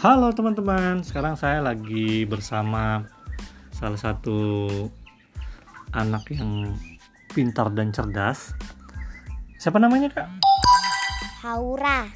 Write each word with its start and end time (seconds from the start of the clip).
Halo 0.00 0.32
teman-teman, 0.32 1.04
sekarang 1.04 1.36
saya 1.36 1.60
lagi 1.60 2.24
bersama 2.24 3.04
salah 3.68 4.00
satu 4.00 4.64
anak 5.92 6.24
yang 6.32 6.72
pintar 7.36 7.68
dan 7.76 7.92
cerdas. 7.92 8.56
Siapa 9.60 9.76
namanya 9.76 10.08
kak? 10.08 10.28
Haura. 11.44 12.08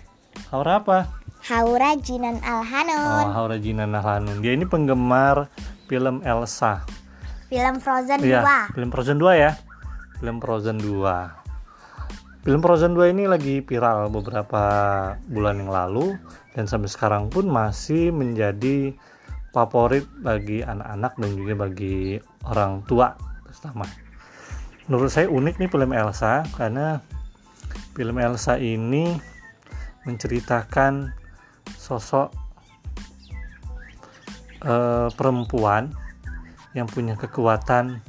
Haura 0.48 0.80
apa? 0.80 0.98
Haura 1.44 1.92
Jinan 2.00 2.40
Oh, 2.40 2.64
Alhanun. 2.64 3.26
Haura 3.36 3.56
Jinan 3.60 3.92
Nahlanun. 3.92 4.40
Dia 4.40 4.56
ini 4.56 4.64
penggemar 4.64 5.52
film 5.84 6.24
Elsa. 6.24 6.80
Film 7.52 7.76
Frozen 7.84 8.24
Iya, 8.24 8.40
2. 8.72 8.80
film 8.80 8.88
Frozen 8.88 9.20
2 9.20 9.36
ya. 9.36 9.52
Film 10.24 10.40
Frozen 10.40 10.80
2. 10.80 11.43
Film 12.44 12.60
Frozen 12.60 12.92
2 12.92 13.16
ini 13.16 13.24
lagi 13.24 13.64
viral 13.64 14.12
beberapa 14.12 14.60
bulan 15.32 15.64
yang 15.64 15.72
lalu 15.72 16.20
dan 16.52 16.68
sampai 16.68 16.92
sekarang 16.92 17.32
pun 17.32 17.48
masih 17.48 18.12
menjadi 18.12 18.92
favorit 19.56 20.04
bagi 20.20 20.60
anak-anak 20.60 21.16
dan 21.16 21.30
juga 21.40 21.64
bagi 21.64 22.20
orang 22.44 22.84
tua 22.84 23.16
terutama. 23.48 23.88
Menurut 24.84 25.08
saya 25.08 25.32
unik 25.32 25.56
nih 25.56 25.70
film 25.72 25.96
Elsa 25.96 26.44
karena 26.52 27.00
film 27.96 28.20
Elsa 28.20 28.60
ini 28.60 29.16
menceritakan 30.04 31.16
sosok 31.80 32.28
eh, 34.68 35.08
perempuan 35.16 35.96
yang 36.76 36.84
punya 36.92 37.16
kekuatan 37.16 38.04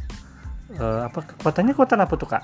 eh, 0.75 1.01
apa 1.07 1.23
kekuatannya 1.23 1.71
kekuatan 1.71 2.03
apa 2.03 2.13
tuh 2.19 2.27
kak? 2.27 2.43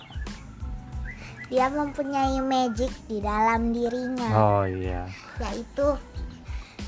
Dia 1.51 1.67
mempunyai 1.67 2.39
magic 2.39 2.87
di 3.05 3.19
dalam 3.19 3.75
dirinya, 3.75 4.29
Oh 4.31 4.63
iya, 4.63 5.03
yaitu 5.37 5.99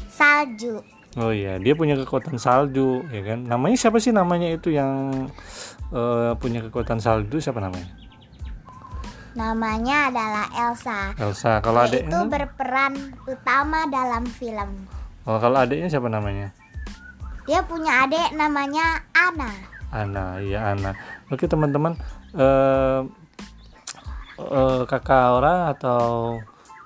salju. 0.08 0.80
oh 1.14 1.30
iya 1.30 1.60
dia 1.60 1.76
punya 1.76 1.94
kekuatan 1.94 2.40
salju 2.40 3.04
ya 3.12 3.22
kan? 3.22 3.44
Namanya 3.44 3.76
siapa 3.78 4.00
sih 4.00 4.10
namanya 4.10 4.50
itu 4.50 4.72
yang 4.72 5.28
eh, 5.92 6.32
punya 6.40 6.64
kekuatan 6.64 6.98
salju 6.98 7.38
siapa 7.38 7.60
namanya? 7.60 7.92
Namanya 9.34 10.14
adalah 10.14 10.46
Elsa. 10.54 11.12
Elsa. 11.18 11.58
Kalau 11.60 11.84
Dia 11.90 12.06
itu 12.06 12.14
adiknya? 12.14 12.30
berperan 12.30 12.94
utama 13.26 13.90
dalam 13.90 14.24
film. 14.30 14.86
Oh, 15.26 15.42
kalau 15.42 15.58
adiknya 15.60 15.90
siapa 15.90 16.06
namanya? 16.06 16.54
Dia 17.44 17.66
punya 17.66 18.06
adik 18.06 18.32
namanya 18.38 19.02
Ana. 19.12 19.50
Ana, 19.90 20.38
iya 20.40 20.72
Ana. 20.72 20.94
Oke 21.30 21.50
teman-teman, 21.50 21.98
eh, 22.38 23.02
eh, 24.50 24.82
kakak 24.90 25.22
Aura 25.32 25.72
atau 25.72 26.38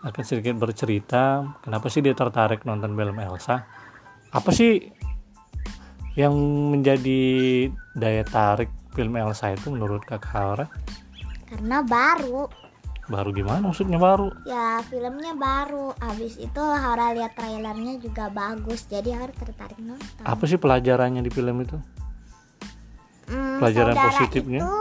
akan 0.06 0.24
sedikit 0.24 0.56
bercerita 0.56 1.44
kenapa 1.66 1.90
sih 1.90 2.06
dia 2.06 2.14
tertarik 2.14 2.64
nonton 2.64 2.94
film 2.94 3.18
Elsa? 3.18 3.66
Apa 4.32 4.50
sih 4.54 4.94
yang 6.18 6.34
menjadi 6.74 7.22
daya 7.94 8.24
tarik 8.26 8.70
film 8.94 9.18
Elsa 9.18 9.54
itu 9.54 9.70
menurut 9.70 10.06
kakak 10.06 10.36
Aura? 10.38 10.66
Karena 11.48 11.80
baru. 11.82 12.68
Baru 13.08 13.32
gimana 13.32 13.64
maksudnya 13.64 13.96
baru? 13.96 14.28
Ya 14.44 14.84
filmnya 14.92 15.32
baru. 15.32 15.96
Habis 16.04 16.36
itu 16.44 16.60
Haura 16.60 17.16
lihat 17.16 17.40
trailernya 17.40 18.04
juga 18.04 18.28
bagus. 18.28 18.84
Jadi 18.92 19.16
Haura 19.16 19.32
tertarik 19.32 19.80
nonton. 19.80 20.24
Apa 20.28 20.44
sih 20.44 20.60
pelajarannya 20.60 21.24
di 21.24 21.32
film 21.32 21.64
itu? 21.64 21.80
Hmm, 23.32 23.64
Pelajaran 23.64 23.96
positifnya? 23.96 24.60
itu 24.60 24.76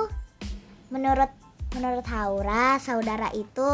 menurut 0.91 1.31
menurut 1.72 2.06
Haura 2.06 2.78
saudara 2.78 3.28
itu 3.33 3.69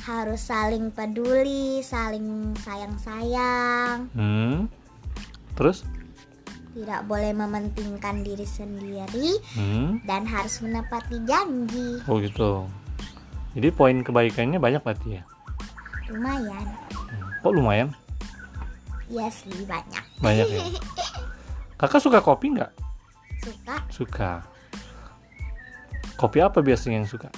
harus 0.00 0.40
saling 0.40 0.88
peduli 0.88 1.82
saling 1.82 2.54
sayang 2.56 2.94
sayang 2.96 3.96
Hmm. 4.12 4.66
Terus? 5.54 5.82
tidak 6.70 7.02
boleh 7.04 7.34
mementingkan 7.34 8.22
diri 8.22 8.46
sendiri 8.46 9.42
Hmm. 9.52 9.98
dan 10.04 10.22
harus 10.22 10.62
menepati 10.62 11.18
janji 11.24 11.98
Oh 12.06 12.16
gitu. 12.18 12.70
Jadi 13.52 13.68
poin 13.70 13.98
kebaikannya 13.98 14.56
banyak 14.56 14.78
berarti 14.80 15.18
ya? 15.18 15.22
lumayan 16.08 16.64
Hmm. 16.94 17.28
Kok 17.40 17.52
lumayan? 17.52 17.88
iya 19.08 19.26
sih 19.28 19.50
banyak 19.64 20.04
Banyak 20.18 20.46
ya. 20.48 20.60
Kakak 21.80 21.98
suka 21.98 22.18
kopi 22.18 22.54
nggak? 22.54 22.70
suka 23.38 23.76
Suka. 23.88 24.32
Kopi 26.18 26.42
apa 26.42 26.58
biasanya 26.60 26.98
yang 27.00 27.08
suka? 27.08 27.30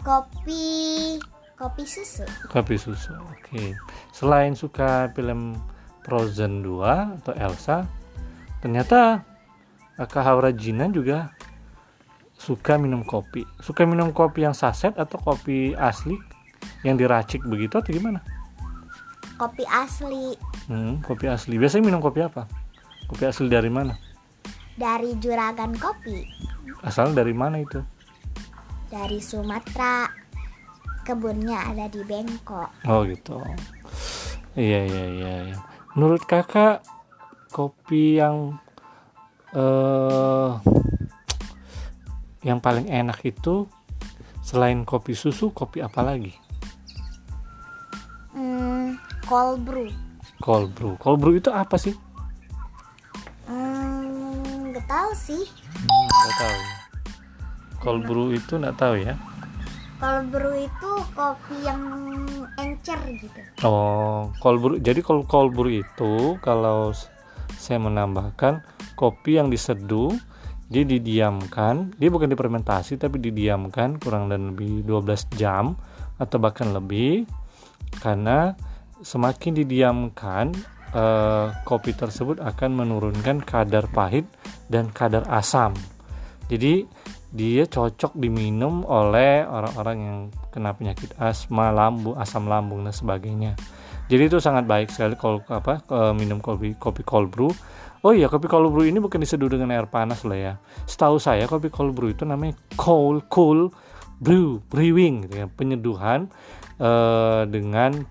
kopi 0.00 1.20
kopi 1.60 1.84
susu 1.84 2.24
Kopi 2.48 2.80
susu. 2.80 3.12
Oke. 3.36 3.76
Selain 4.16 4.56
suka 4.56 5.12
film 5.12 5.60
Frozen 6.00 6.64
2 6.64 7.20
atau 7.20 7.36
Elsa, 7.36 7.84
ternyata 8.64 9.20
Kakak 10.00 10.24
Haura 10.24 10.50
Jina 10.56 10.88
juga 10.88 11.28
suka 12.40 12.80
minum 12.80 13.04
kopi. 13.04 13.44
Suka 13.60 13.84
minum 13.84 14.08
kopi 14.16 14.48
yang 14.48 14.56
saset 14.56 14.96
atau 14.96 15.20
kopi 15.20 15.76
asli 15.76 16.16
yang 16.80 16.96
diracik 16.96 17.44
begitu 17.44 17.76
atau 17.76 17.92
gimana? 17.92 18.24
kopi 19.36 19.64
asli 19.68 20.36
Hmm, 20.68 21.00
kopi 21.04 21.28
asli. 21.28 21.56
Biasanya 21.60 21.84
minum 21.92 22.00
kopi 22.00 22.24
apa? 22.24 22.48
Kopi 23.04 23.24
asli 23.28 23.52
dari 23.52 23.68
mana? 23.68 23.92
dari 24.80 25.12
juragan 25.20 25.76
kopi 25.76 26.24
Asal 26.82 27.12
dari 27.12 27.32
mana 27.36 27.60
itu? 27.60 27.80
dari 28.90 29.22
Sumatera 29.22 30.10
kebunnya 31.06 31.70
ada 31.70 31.86
di 31.86 32.02
Bengkok 32.02 32.90
Oh 32.90 33.06
gitu. 33.06 33.38
Iya 34.58 34.82
iya 34.82 35.04
iya. 35.06 35.34
iya. 35.54 35.56
Menurut 35.94 36.26
kakak 36.26 36.82
kopi 37.54 38.18
yang 38.18 38.58
eh 39.54 40.50
yang 42.42 42.58
paling 42.58 42.90
enak 42.90 43.22
itu 43.22 43.70
selain 44.42 44.82
kopi 44.82 45.14
susu 45.14 45.54
kopi 45.54 45.78
apa 45.86 46.02
lagi? 46.02 46.34
hmm, 48.34 48.98
cold 49.30 49.62
brew 49.62 49.90
Cold 50.40 50.72
brew. 50.72 50.96
Cold 50.96 51.20
brew 51.20 51.36
itu 51.36 51.52
apa 51.52 51.76
sih? 51.76 51.92
Tahu 54.90 55.10
sih. 55.14 55.46
Hmm, 55.86 56.06
nggak 56.10 56.34
tahu. 56.34 56.58
Cold 57.78 58.02
brew 58.10 58.34
itu 58.34 58.58
nggak 58.58 58.74
tahu 58.74 58.98
ya. 58.98 59.14
Cold 60.02 60.26
brew 60.34 60.66
itu 60.66 60.90
kopi 61.14 61.56
yang 61.62 61.82
encer 62.58 62.98
gitu. 63.14 63.38
Oh, 63.62 64.34
cold 64.42 64.58
brew. 64.58 64.82
Jadi 64.82 64.98
kalau 65.06 65.22
cold 65.30 65.54
brew 65.54 65.78
itu 65.78 66.34
kalau 66.42 66.90
saya 67.54 67.78
menambahkan 67.78 68.66
kopi 68.98 69.38
yang 69.38 69.46
diseduh, 69.46 70.10
dia 70.66 70.82
didiamkan, 70.82 71.94
dia 71.94 72.10
bukan 72.10 72.26
difermentasi 72.26 72.98
tapi 72.98 73.22
didiamkan 73.22 73.94
kurang 74.02 74.26
dan 74.26 74.50
lebih 74.58 74.82
12 74.82 75.38
jam 75.38 75.78
atau 76.18 76.42
bahkan 76.42 76.74
lebih 76.74 77.30
karena 78.02 78.58
semakin 79.06 79.54
didiamkan 79.54 80.50
eh, 80.90 81.46
kopi 81.62 81.94
tersebut 81.94 82.42
akan 82.42 82.70
menurunkan 82.74 83.38
kadar 83.46 83.86
pahit 83.94 84.26
dan 84.70 84.94
kadar 84.94 85.26
asam. 85.26 85.74
Jadi 86.46 86.86
dia 87.30 87.66
cocok 87.66 88.14
diminum 88.18 88.86
oleh 88.86 89.46
orang-orang 89.46 89.96
yang 89.98 90.18
kena 90.50 90.74
penyakit 90.74 91.14
asma, 91.18 91.70
lambung, 91.70 92.18
asam 92.18 92.46
lambung 92.46 92.86
dan 92.86 92.94
sebagainya. 92.94 93.54
Jadi 94.10 94.26
itu 94.26 94.38
sangat 94.42 94.66
baik 94.66 94.90
sekali 94.90 95.14
kalau 95.14 95.38
apa 95.46 95.82
minum 96.14 96.42
kopi 96.42 96.74
kopi 96.78 97.06
cold 97.06 97.30
brew. 97.30 97.50
Oh 98.02 98.10
iya, 98.10 98.26
kopi 98.26 98.50
cold 98.50 98.74
brew 98.74 98.88
ini 98.88 98.98
bukan 98.98 99.22
diseduh 99.22 99.46
dengan 99.46 99.70
air 99.70 99.86
panas 99.86 100.26
lah 100.26 100.38
ya. 100.38 100.54
Setahu 100.90 101.22
saya 101.22 101.46
kopi 101.46 101.70
cold 101.70 101.94
brew 101.94 102.10
itu 102.10 102.26
namanya 102.26 102.58
cold 102.74 103.26
cool 103.30 103.70
brew, 104.18 104.58
brewing 104.66 105.30
gitu 105.30 105.44
ya, 105.44 105.46
penyeduhan 105.46 106.26
eh, 106.82 107.42
dengan 107.46 108.02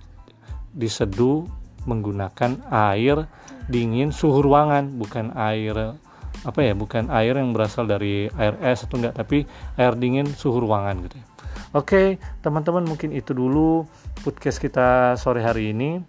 diseduh 0.72 1.44
menggunakan 1.84 2.64
air 2.72 3.28
dingin 3.68 4.16
suhu 4.16 4.40
ruangan, 4.40 4.96
bukan 4.96 5.36
air 5.36 6.00
apa 6.48 6.60
ya, 6.64 6.74
bukan 6.78 7.12
air 7.12 7.36
yang 7.36 7.52
berasal 7.52 7.84
dari 7.84 8.32
air 8.40 8.56
es 8.64 8.86
atau 8.86 8.96
enggak, 8.96 9.16
tapi 9.20 9.44
air 9.76 9.94
dingin 10.00 10.28
suhu 10.28 10.64
ruangan 10.64 11.04
gitu 11.08 11.20
ya. 11.20 11.26
Oke, 11.70 12.18
teman-teman 12.42 12.82
mungkin 12.82 13.14
itu 13.14 13.30
dulu 13.36 13.86
podcast 14.26 14.58
kita 14.58 15.14
sore 15.22 15.46
hari 15.46 15.70
ini. 15.70 16.02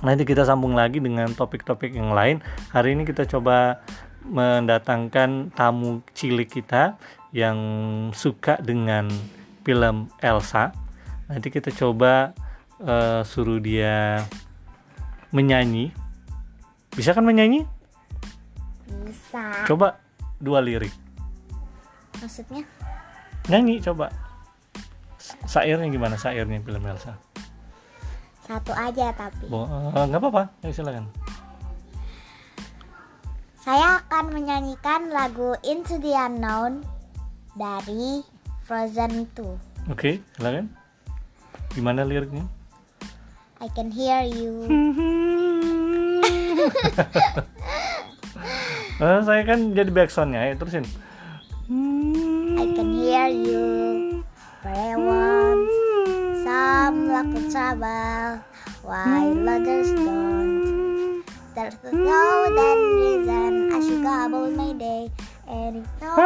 Nanti 0.00 0.22
kita 0.24 0.48
sambung 0.48 0.72
lagi 0.72 1.02
dengan 1.02 1.28
topik-topik 1.34 1.92
yang 1.92 2.14
lain. 2.14 2.40
Hari 2.72 2.96
ini 2.96 3.02
kita 3.04 3.28
coba 3.28 3.82
mendatangkan 4.24 5.52
tamu 5.52 6.00
cilik 6.16 6.48
kita 6.48 6.96
yang 7.36 7.58
suka 8.16 8.56
dengan 8.64 9.12
film 9.60 10.08
Elsa. 10.24 10.72
Nanti 11.28 11.52
kita 11.52 11.68
coba 11.74 12.32
eh, 12.80 13.20
suruh 13.28 13.60
dia 13.60 14.24
menyanyi. 15.36 15.92
Bisa 16.96 17.12
kan 17.12 17.28
menyanyi? 17.28 17.77
Bisa. 19.28 19.68
Coba 19.68 20.00
dua 20.40 20.64
lirik. 20.64 20.88
Maksudnya? 22.16 22.64
Nyanyi 23.52 23.76
coba. 23.84 24.08
Sairnya 25.44 25.84
gimana 25.92 26.16
sairnya 26.16 26.56
film 26.64 26.80
Elsa? 26.88 27.12
Satu 28.48 28.72
aja 28.72 29.12
tapi. 29.12 29.52
Eh, 29.52 30.04
nggak 30.08 30.16
apa-apa 30.16 30.48
ya 30.64 30.72
silakan 30.72 31.12
Saya 33.60 34.00
akan 34.00 34.32
menyanyikan 34.32 35.12
lagu 35.12 35.52
Into 35.60 36.00
the 36.00 36.16
Unknown 36.16 36.80
dari 37.52 38.24
Frozen 38.64 39.28
2. 39.36 39.92
oke 39.92 40.24
silakan 40.40 40.72
gimana 41.76 42.08
liriknya 42.08 42.48
I 43.60 43.68
can 43.76 43.92
hear 43.92 44.24
you. 44.24 44.64
Eh, 48.98 49.20
saya 49.22 49.46
kan 49.46 49.78
jadi 49.78 49.94
backsoundnya 49.94 50.50
ya 50.50 50.54
terusin 50.58 50.82
I 52.58 52.66
can 52.74 52.90
hear 52.98 53.30
you. 53.30 53.66
But 54.64 54.74
I 54.74 54.98
want 54.98 55.70
some 56.42 57.06
luck 57.06 57.30
to 57.30 57.46
travel. 57.46 58.42
Why 58.82 59.30
others 59.46 59.94
don't? 59.94 61.22
There's 61.54 61.78
no 61.94 62.24
then 62.50 62.80
reason 62.98 63.50
I 63.70 63.78
should 63.78 64.02
go 64.02 64.10
about 64.10 64.50
my 64.58 64.74
day. 64.74 65.12
And 65.46 65.86
ignore 65.86 66.18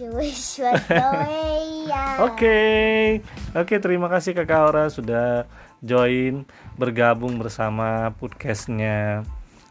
you. 0.00 0.14
Wish 0.16 0.64
was 0.64 0.80
the 0.88 1.06
way. 1.12 1.90
Oke, 2.24 2.58
oke 3.52 3.74
terima 3.82 4.08
kasih 4.08 4.32
Kakak 4.32 4.58
Aura 4.70 4.86
sudah 4.88 5.44
join 5.84 6.48
bergabung 6.78 7.36
bersama 7.36 8.14
podcastnya 8.16 9.26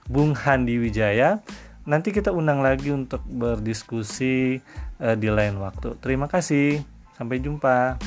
Bung 0.08 0.36
Handi 0.36 0.80
Wijaya. 0.80 1.40
Nanti 1.84 2.16
kita 2.16 2.32
undang 2.32 2.64
lagi 2.64 2.96
untuk 2.96 3.20
berdiskusi 3.28 4.64
eh, 5.04 5.16
di 5.20 5.28
lain 5.28 5.60
waktu. 5.60 6.00
Terima 6.00 6.32
kasih, 6.32 6.80
sampai 7.16 7.44
jumpa. 7.44 8.00